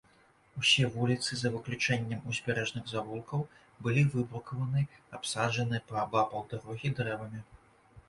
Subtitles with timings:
[0.61, 3.45] Усе вуліцы, за выключэннем узбярэжных завулкаў,
[3.83, 4.81] былі выбрукаваны,
[5.21, 7.49] абсаджаны паабапал дарогі дрэвамі.